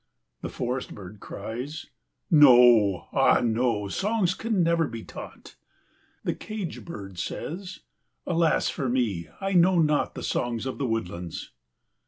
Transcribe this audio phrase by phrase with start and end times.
[0.41, 1.85] The forest bird cries,
[2.31, 3.87] "No, ah no!
[3.87, 5.57] songs can never be taught."
[6.23, 7.81] The cage bird says,
[8.25, 11.51] "Alas for me, I know not the songs of the woodlands."